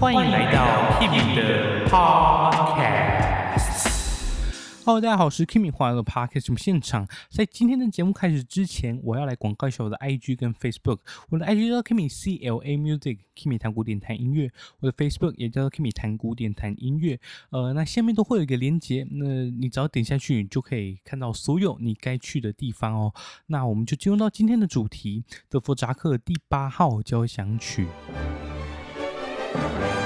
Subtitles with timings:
[0.00, 3.14] 欢迎来到 Kimi 的 Podcast。
[4.84, 7.08] Hello，大家好，我是 Kimi，欢迎来到 Podcast 节目现场。
[7.30, 10.98] 在今天的节目开始之前，我要来广告一下我的 IG 跟 Facebook。
[11.30, 14.50] 我的 IG 叫 Kimi C L A Music，Kimi 弹古典弹音乐。
[14.80, 17.18] 我的 Facebook 也叫做 Kimi 弹古典弹音乐。
[17.48, 23.14] 呃，那下面都会有一个连接，那你只要点下去，你就可以看到所有你该去的地方哦。
[23.46, 27.86] 那我们就进入到今天的主题——德弗札克第八号交响曲。
[29.54, 30.03] Thank you.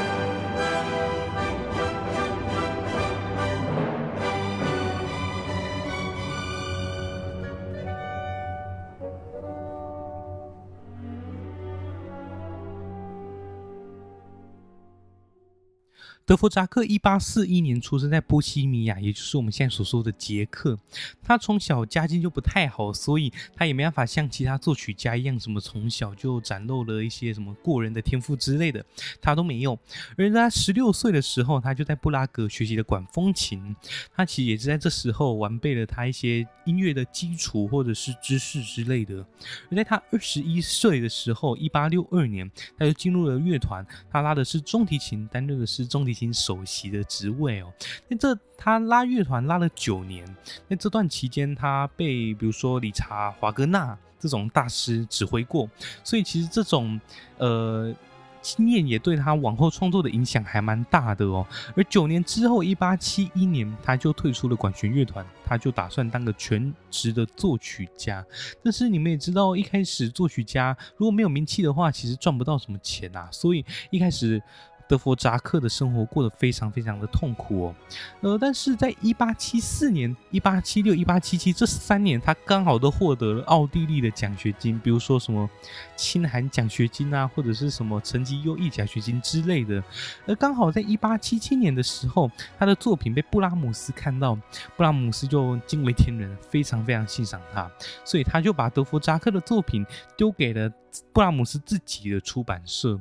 [16.28, 20.78] 德弗扎克一八四一年出生在波西米亚，也就是我们现在所说的捷克。
[21.22, 28.84] 他从小家境就不太好，所以他也没办法像其他作曲家一样，什么从小就展露了一些什么过人的天赋之类的，
[29.22, 29.72] 他都没有。
[30.18, 33.74] 而在他十六岁的时候，他就在布拉格学习了管风琴。
[34.14, 39.24] 他其实也是在这时候完备了他一些音乐的基础或者是知识之类的。
[39.70, 46.32] 而在他二十一岁的时候，一八六二年，他就进入了乐团，他拉的是中提琴，担任的是中提新。
[46.32, 47.72] 首席的职位哦，
[48.06, 50.24] 那这他拉乐团拉了九年，
[50.68, 55.68] 那这段期间他被比如说理查华格纳这种大师指挥过，
[56.04, 57.00] 所以其实这种
[57.38, 57.94] 呃。
[58.40, 61.44] 经验也对他往后创作的影响还蛮大的哦。
[61.76, 68.24] 而九年之后，一八七一年，他就退出了管弦乐团，他就打算当个全职的作曲家。
[68.62, 73.28] 但是你们也知道，一开始作曲家如果没有名气的话，其实赚不到什么钱啊。
[73.32, 74.40] 所以一开始。
[74.88, 77.74] 德弗扎克的生活过得非常非常的痛苦哦，
[78.22, 85.48] 呃，但是在一八七四年、一八七六、一八七七这三年，他刚好都获得了奥地利的奖学金，比如说什么
[85.94, 89.82] 钦寒奖学金啊，或者是什么成绩优异奖学金之类的。
[90.26, 94.34] 而刚好在一八七七年的时候，他的作品被布拉姆斯看到，
[94.74, 97.70] 布拉姆斯就惊为天人，非常非常欣赏他，
[98.06, 99.84] 所以他就把德弗扎克的作品
[100.16, 100.72] 丢给了
[101.12, 102.98] 布拉姆斯自己的出版社。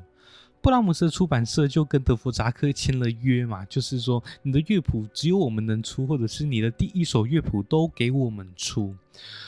[0.62, 8.94] 布拉姆斯的出版社就跟德弗扎克签了约嘛，就是说你的乐谱只有我们能出，或者是你的第一首乐谱都给我们出。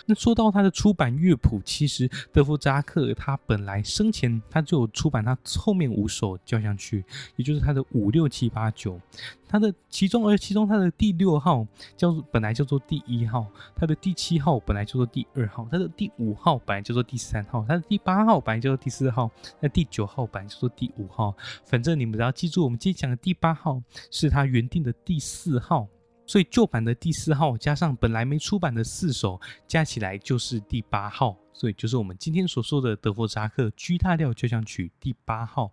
[0.06, 7.04] 那说到他的出版乐谱，其实德弗札克他本来生前他就有出版他后面五首交响曲，
[7.36, 9.00] 也就是他的五六七八九，
[9.48, 11.66] 他的其中而其中他的第六号
[11.96, 19.30] 叫做本来叫做第一号，他的第七号本来叫做第二号，他的第五号本来叫做第三号，他的第八号本来叫做第四号，
[19.60, 21.36] 那第九号本来叫做第五号，
[21.66, 25.88] 反正你们只要记住，我们今天讲的第八号是他原定的第四号。
[26.30, 31.36] 所以旧版的第四号加上本来没出版的四首，加起来就是第八号。
[31.52, 35.72] 所以就是我们今天所说的德弗扎克 G 大调交响曲第八号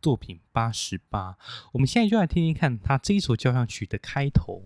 [0.00, 1.36] 作品八十八。
[1.72, 4.62] 我们现在就来听听看他这一首交响曲的开头。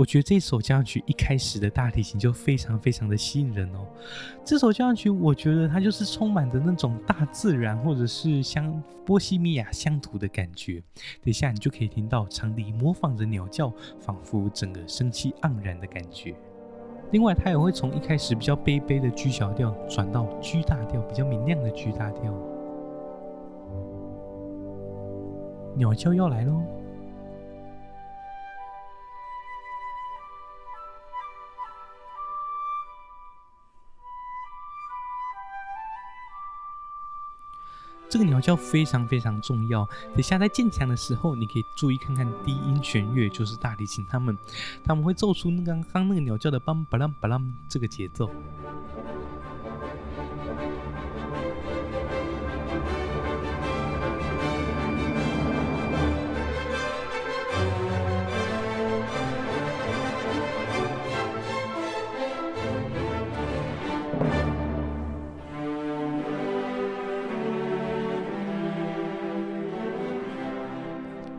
[0.00, 3.86] 我觉得这首交响曲一开始的大提琴就非常非常的吸引人哦。
[4.42, 10.82] 这首交响曲，我觉得它就是充满着那种大自然或者是像波西米亚乡土的感觉。
[11.22, 16.34] 等一下你就可以听到长笛模仿着鸟叫，仿佛整个生气盎然的感觉。
[17.12, 22.34] 另外，它也会从一开始比较悲悲的 G 小调转到 G 大调，比较明亮的 G 大调。
[25.76, 26.62] 鸟叫要来喽！
[38.10, 39.88] 这个鸟叫非常非常重要。
[40.12, 44.36] 等下在渐强的时候，你可以注意看看低音弦乐，就是大提琴，他们
[44.84, 48.28] 他们会奏出刚刚那个鸟叫的梆巴啷巴啷这个节奏。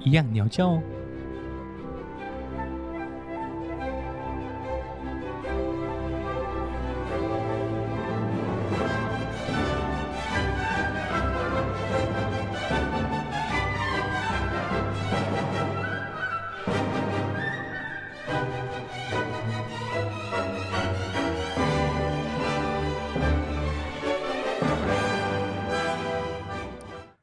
[0.03, 0.81] 一样鸟叫哦，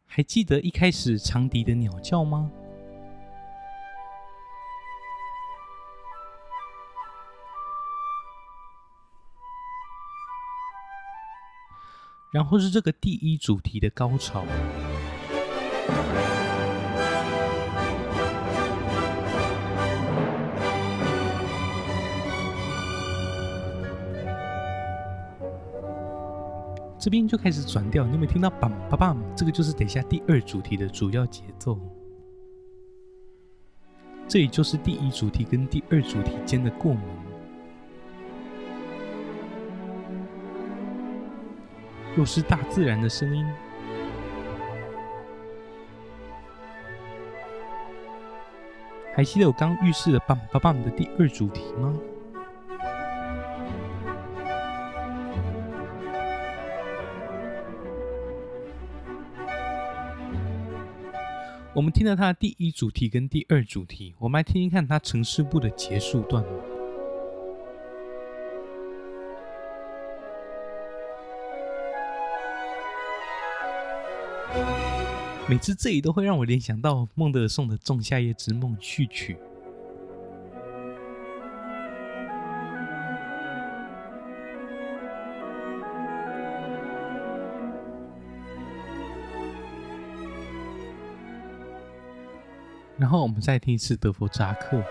[0.07, 2.51] 还记得一开始长笛的鸟叫吗？
[12.31, 14.45] 然后是这个第一主题的高潮。
[26.99, 29.17] 这边就开始转调，你有没有听到“梆梆梆”？
[29.35, 31.79] 这个就是等一下第二主题的主要节奏。
[34.27, 37.03] 这里就是第一主题跟第二主题间的过门，
[42.19, 43.47] 又是大自然的声音。
[49.15, 51.95] 还记得我刚预示的“棒棒棒”的第二主题吗？
[61.73, 66.45] 我们听了它的第一主题跟第二主题，我们来听听看它城市部的结束段。
[75.49, 79.35] 每次这里都会让我联想到孟德尔颂的《仲夏夜之梦》序曲。
[92.99, 94.85] 然后我们再听一次德弗扎克。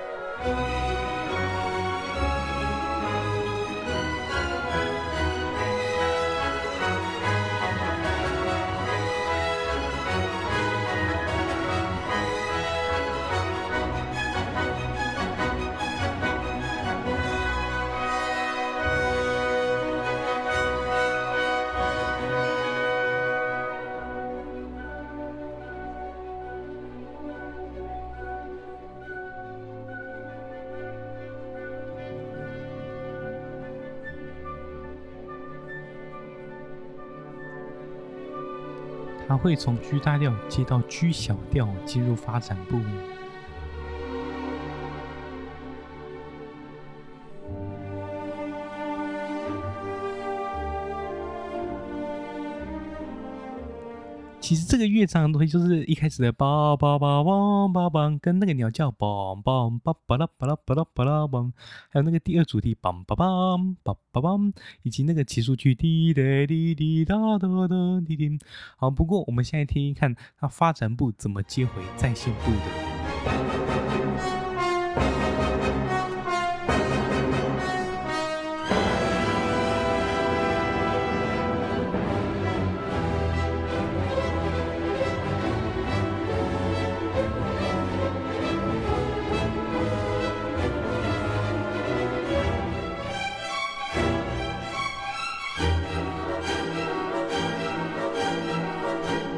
[39.28, 42.80] 它会从 G 大调接到 G 小调，进入发展部。
[54.48, 61.52] 其实这个乐章的东西就是一开始的梆梆梆梆梆梆，跟那个鸟叫梆梆梆梆啦梆啦梆啦梆啦梆，
[61.90, 64.54] 还有那个第二主题梆梆梆梆梆梆，
[64.84, 67.76] 以及那个起诉句滴滴滴滴哒哒哒
[68.08, 68.40] 滴滴。
[68.78, 73.57] 好，不过我们现在听一看它发展部怎么接回在线部的。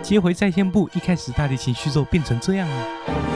[0.10, 3.29] 接回在线部，一开始他的情绪就变成这样了。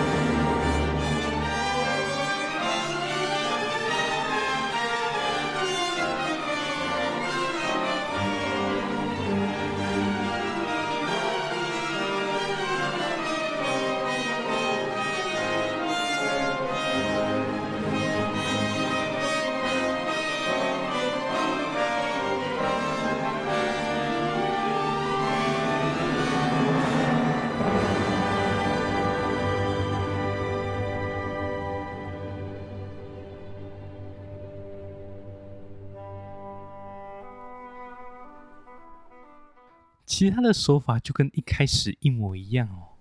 [40.16, 42.94] 其他的手法就跟一开始一模一样哦。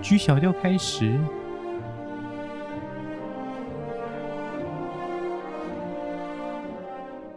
[0.00, 1.20] G 小调开始，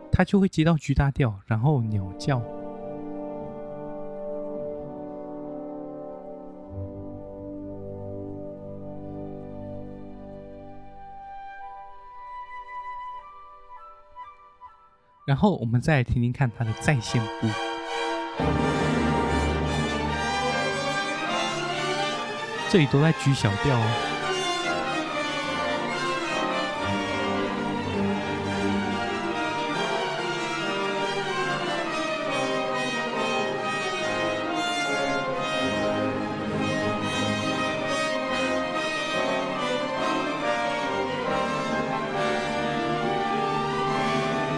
[0.10, 2.42] 他就会接到 G 大调，然后鸟叫。
[15.26, 17.48] 然后我们再来听听看它的在线部，
[22.70, 24.23] 这里都在居小调哦。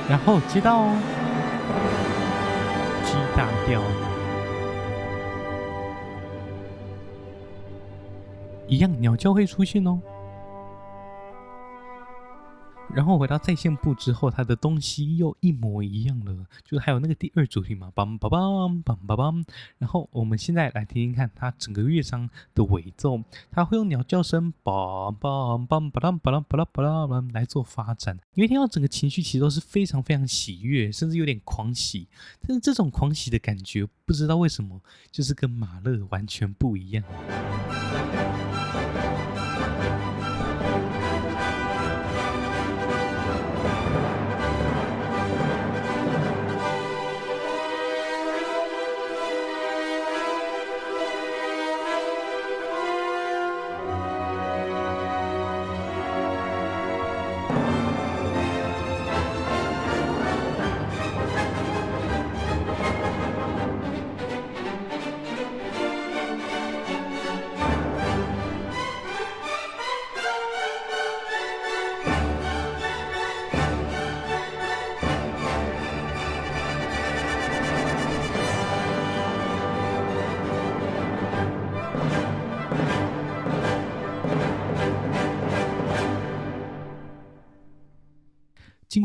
[0.08, 0.88] 然后接到
[3.04, 3.82] G 大调，
[8.68, 10.00] 一样鸟叫会出现哦。
[12.96, 16.34] 然后回到在线部之后，它的东西又一模一样了，
[16.64, 19.44] 就是还有那个第二主题嘛，梆梆梆梆梆梆。
[19.78, 23.22] 然后我们现在来听听看它整个乐章的尾奏，
[23.52, 28.18] 它会用鸟叫声梆梆梆梆啷梆梆梆来做发展。
[28.34, 32.08] 你会听到整个情绪其实都是非常非常喜悦，甚至有点狂喜。
[32.48, 37.04] 但是这种狂喜的感觉，不知道为什么，就是跟马勒完全不一样。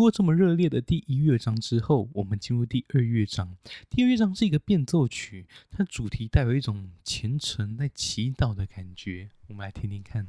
[0.00, 3.54] 过这么热烈的第一乐章之后，我们进入第二乐章。
[3.90, 9.28] 第二乐章是一个变奏曲，它主题带有一种虔诚在祈祷的感觉。
[9.48, 10.26] 我们来听听看。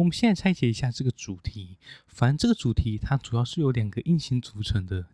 [0.00, 1.76] 我们现在拆解一下这个主题。
[2.06, 5.04] 反正这个主题它主要是由两个音型组成的。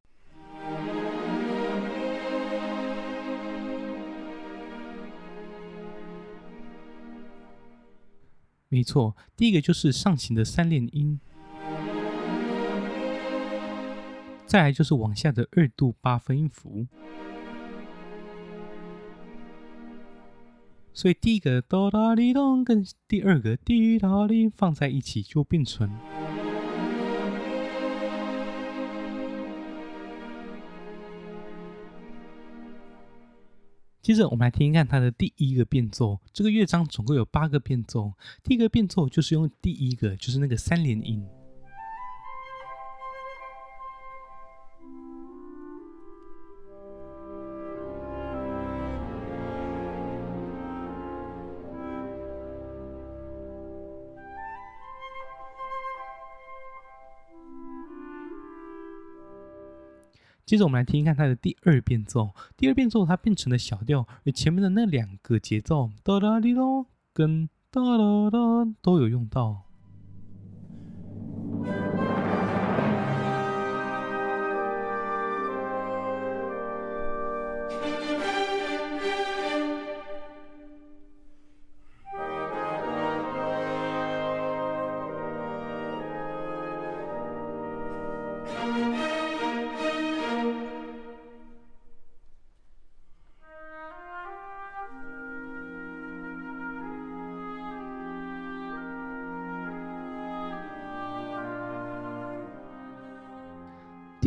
[8.69, 11.19] 没错，第一个就是上行的三连音，
[14.47, 16.87] 再来就是往下的二度八分音符。
[20.97, 25.91] 所以第一个哆啦哩咚跟第二个滴答哩放在一起就并存。
[34.01, 36.19] 接着我们来听一看它的第一个变奏。
[36.33, 41.23] 这个乐章总共有八个变奏，第一个变奏就是用第一个，就是那个三连音。
[60.47, 62.31] 接着我们来听一看它的第二变奏。
[62.57, 68.39] 第二变奏它变成了小调，而前面的那两个节奏哒哒哩咚跟哒哒哒
[68.81, 69.66] 都有用到。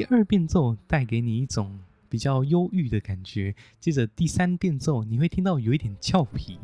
[0.10, 6.60] 二变奏带给你一种比较忧郁的感觉，接着第三变奏你会听到有一点俏皮，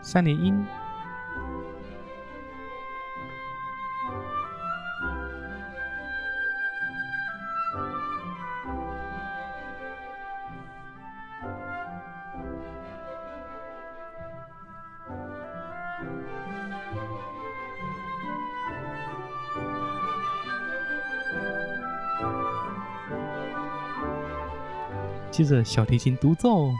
[0.00, 0.64] 三连音。
[25.32, 26.70] 接着小提琴独奏，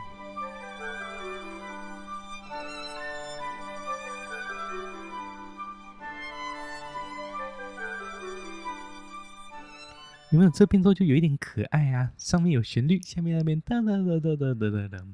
[10.31, 12.13] 有没有这变奏就有一点可爱啊？
[12.19, 15.05] 上面有旋律，下面那边哒哒哒哒哒哒哒哒。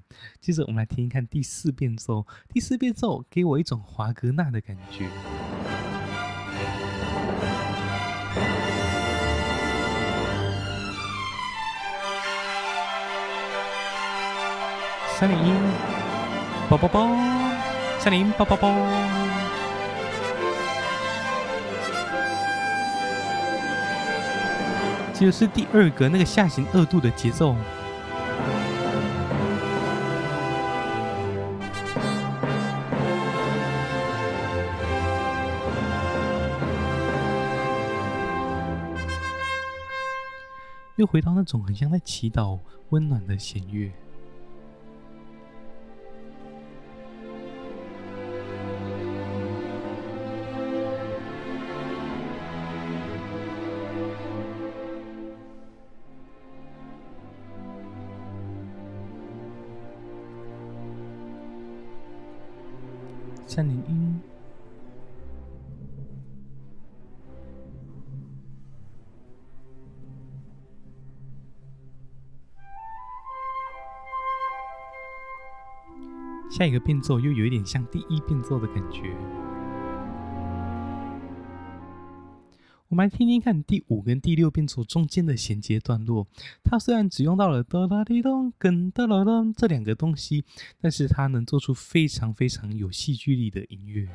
[0.41, 5.09] 接着我们来听一看第四变奏，第四变奏给我一种华格纳的感觉。
[15.19, 15.53] 三连音，
[16.71, 17.11] 梆梆梆，
[17.99, 18.73] 三连音，梆梆梆。
[25.13, 27.57] 就是第二个那个下行二度的节奏，
[40.95, 42.61] 又回到那种很像在祈祷、
[42.91, 43.91] 温暖的弦乐。
[63.59, 63.91] 三零一，
[76.49, 79.48] 下一个变奏又有一点像第一变奏的感觉。
[82.99, 86.27] 们来听听看第五跟第六变奏中间的衔接段落。
[86.65, 90.45] 它虽然只用到了哆啦滴咚跟哆啦咚这两个东西，
[90.81, 94.09] 但是它能做出非常非常有戏剧力的音乐。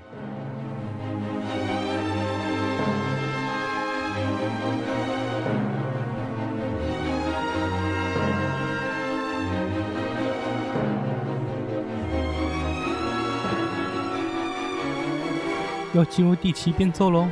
[15.93, 17.29] 要进入第七变奏喽。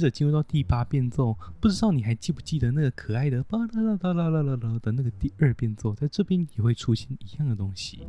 [0.00, 8.06] 接着进入到第八变奏，不知道你还记不记得那个可爱的巴啦啦啦啦啦啦的那个第二变奏，在这边也会出现一样的东西。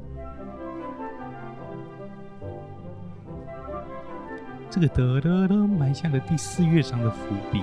[4.70, 7.62] 这个得得得埋下了第四乐章的伏笔。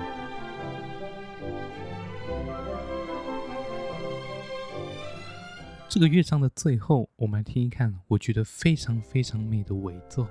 [5.88, 10.26] 这个乐章的最后，我们来听一看，我觉得非常非常美的尾奏。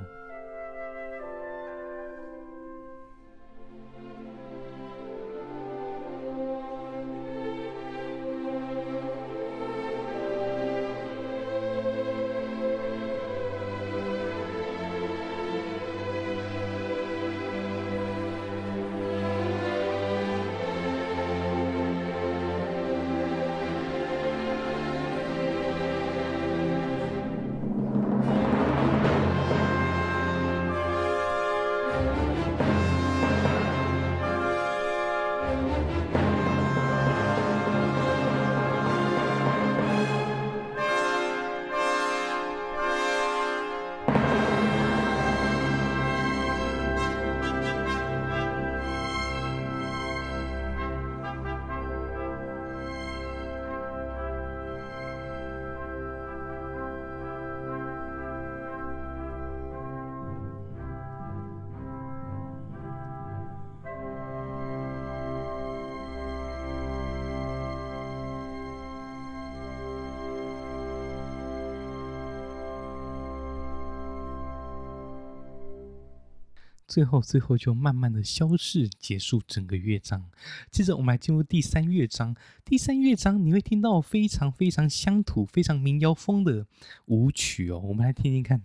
[76.97, 80.25] 最后，最后就慢慢的消逝，结束整个乐章。
[80.71, 82.35] 接着，我们来进入第三乐章。
[82.65, 86.65] 第三乐章，你会听到非常非常乡土、非常民谣风的
[87.05, 87.77] 舞曲哦。
[87.77, 88.59] 我们来听听看。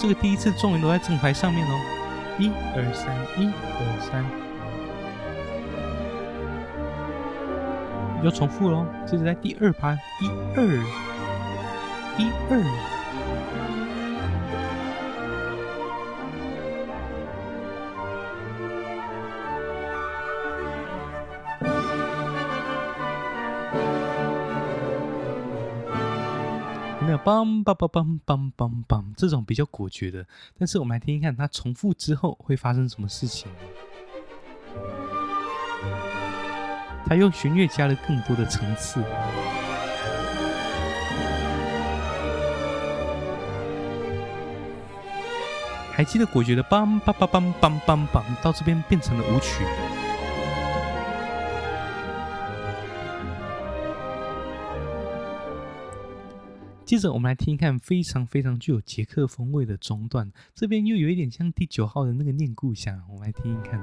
[0.00, 1.78] 这个第一次终于都在正拍上面哦，
[2.40, 4.00] 一二三，一二
[8.16, 8.84] 三，要重复喽。
[9.06, 10.66] 接着在第二拍，一二，
[12.18, 12.97] 一二。
[27.18, 30.26] 梆梆梆梆梆梆梆这种比较果决的，
[30.58, 33.50] 但是我们来听听看，它重复之后会发生什么事情。
[37.06, 39.02] 它用弦乐加了更多的层次。
[45.92, 49.64] 还记得果决的梆梆梆梆梆梆梆，到这边变成了舞曲。
[56.88, 63.78] 接着我们来听一看非常非常具有捷克风味的中段，这边又有一点像第九号的那个念故乡，我们来听一看。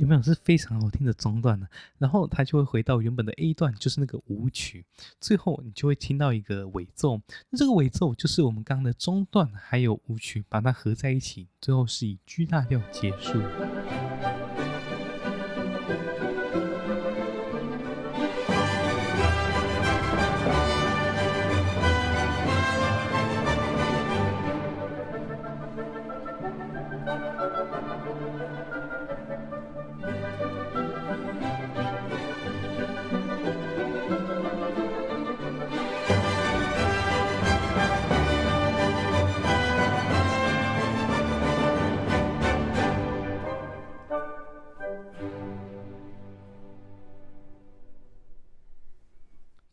[0.00, 1.68] 有没有是非常好听的中段呢？
[1.98, 4.82] 然后它就会回到原本的 A 段，就是那个舞曲，
[5.20, 7.20] 最后你就会听到一个尾奏。
[7.50, 13.42] 那这个尾奏就是我们刚刚的中段还有舞曲把它合在一起，最后是以 G 大调结束。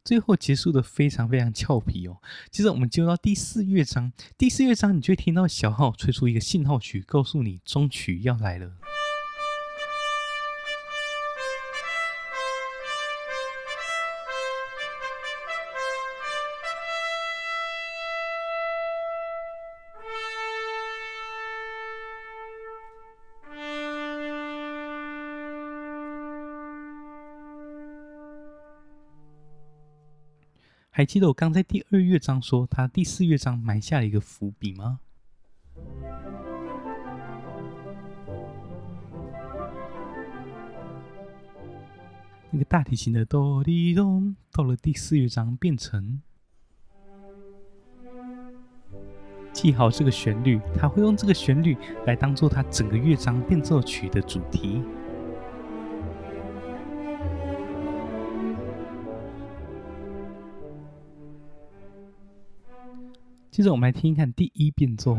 [0.07, 2.15] 最后结束的非常非常俏皮哦。
[2.49, 8.71] 接着我们进入到第四乐章，第四乐章你就会听到小号吹出一个信号曲，告诉你终曲要来了。
[30.97, 34.99] 还记得我刚在第二乐章说，他第四乐章埋下了一个伏笔吗？
[42.49, 46.19] 那个大提琴的哆哩哆，到了第四乐章变成，
[49.53, 54.81] 记好这个旋律，他会用这个旋律来当做他整个乐章变奏曲的主题。
[63.57, 65.17] 接着我们来听一看第一变奏。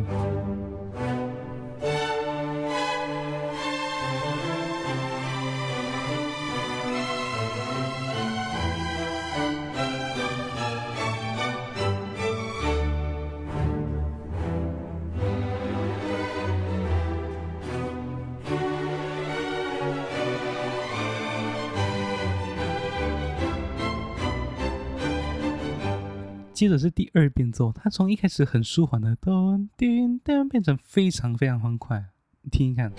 [26.69, 32.05] 这是第二变奏，它从一开始很舒缓的咚叮当变成非常非常欢快，
[32.43, 32.93] 你听一看。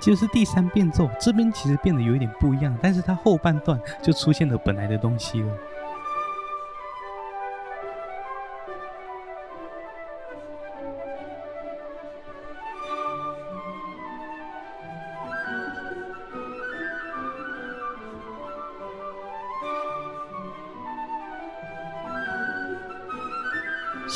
[0.00, 5.58] 就是第三变奏，这边其实变得有一点不一样，但是它后半段就出现了本来的东西了。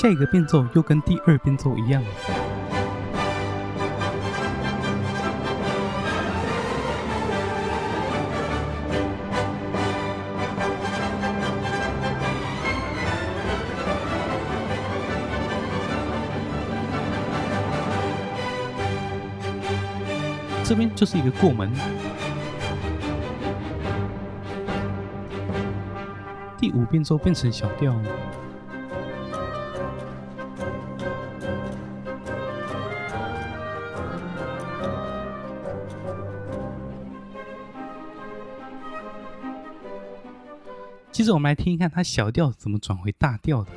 [0.01, 2.03] 下一个变奏又跟第二变奏一样。
[20.65, 21.71] 这边就是一个过门。
[26.57, 27.95] 第五变奏变成小调。
[41.21, 43.71] 接着我们来听一看它小调怎么转回大调的。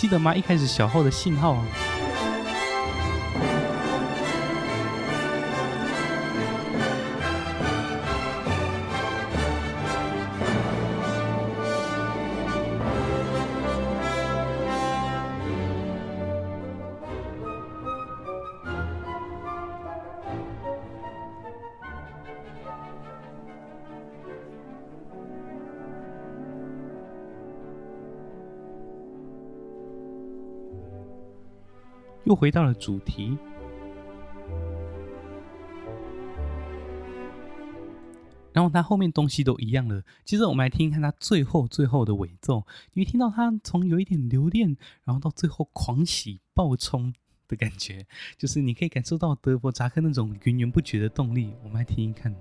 [0.00, 0.34] 记得吗？
[0.34, 1.62] 一开始小号的信号。
[32.30, 33.36] 又回到了主题，
[38.52, 40.04] 然后它后面东西都一样了。
[40.24, 47.12] 接着我们来听一看它最后最后的尾奏，你会听到它从有一点留恋，然后到最后狂喜爆冲
[47.48, 48.06] 的感觉，
[48.38, 51.52] 就是你可以感受到德弗扎克那种源源不绝的动力。
[51.64, 52.32] 我们来听一看。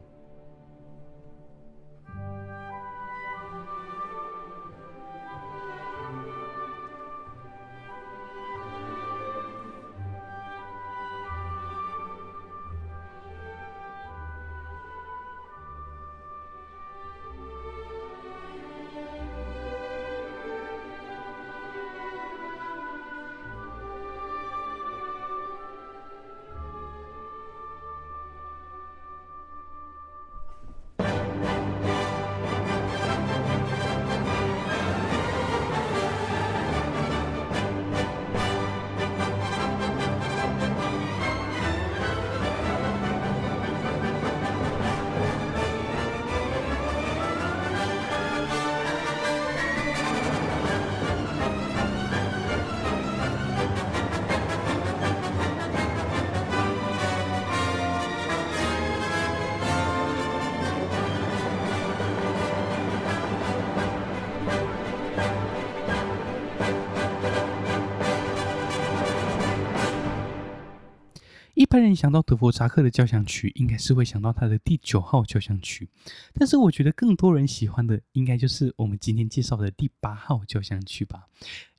[71.69, 75.87] 般人想到德弗扎克的交响曲，应该是会想到他的第九号交响曲。
[76.33, 81.27] 但是我觉得更多人喜欢的，应该就是我们今天介绍的第八号交响曲吧。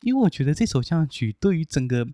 [0.03, 2.07] 因为我觉得这首交响曲对于整个，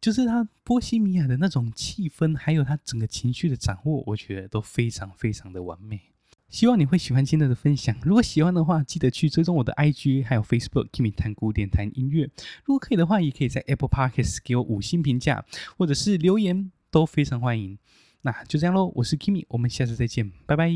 [0.00, 6.00] 就是他波西米亚的那种气氛，还有他整个情绪的掌握，我觉得都非常非常的完美。
[6.48, 7.94] 希望你会喜欢今天的分享。
[8.02, 12.30] 如果喜欢的话，记得去追踪我的 IG，还有 Facebook，Kimmy 谈古典谈音乐。
[12.64, 15.44] 如果可以的话，也可以在 Apple Podcast 给我五星评价，
[15.76, 16.70] 或者是留言。
[16.94, 17.76] 都非常欢迎，
[18.22, 18.92] 那就这样喽。
[18.94, 20.70] 我是 Kimi，我们下次再见，拜拜。